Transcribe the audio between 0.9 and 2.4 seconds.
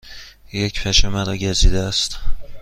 مرا گزیده است.